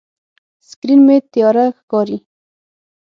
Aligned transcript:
سکرین 0.69 0.99
مې 1.07 1.17
تیاره 1.33 1.65
ښکاري. 1.79 2.17